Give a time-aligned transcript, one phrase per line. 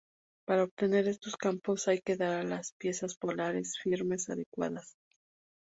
[0.47, 4.95] Para obtener estos campos hay que dar a las piezas polares formas adecuadas.